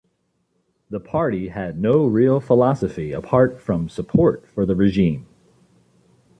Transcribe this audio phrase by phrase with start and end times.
[0.89, 5.27] The party had no real philosophy apart from support for the regime.